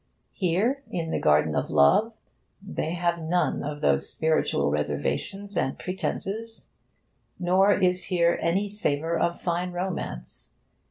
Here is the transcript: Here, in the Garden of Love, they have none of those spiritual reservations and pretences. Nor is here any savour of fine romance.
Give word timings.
Here, 0.33 0.81
in 0.89 1.11
the 1.11 1.19
Garden 1.19 1.55
of 1.55 1.69
Love, 1.69 2.13
they 2.59 2.93
have 2.95 3.21
none 3.21 3.61
of 3.63 3.81
those 3.81 4.09
spiritual 4.09 4.71
reservations 4.71 5.55
and 5.55 5.77
pretences. 5.77 6.65
Nor 7.37 7.75
is 7.75 8.05
here 8.05 8.39
any 8.41 8.67
savour 8.67 9.15
of 9.15 9.39
fine 9.41 9.71
romance. 9.73 10.53